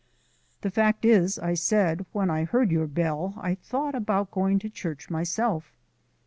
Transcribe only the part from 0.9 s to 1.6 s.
is," I